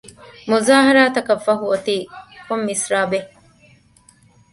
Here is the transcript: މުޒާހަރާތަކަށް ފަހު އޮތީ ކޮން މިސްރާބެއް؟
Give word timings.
މުޒާހަރާތަކަށް 0.49 1.43
ފަހު 1.45 1.65
އޮތީ 1.71 1.95
ކޮން 2.47 2.63
މިސްރާބެއް؟ 2.67 3.29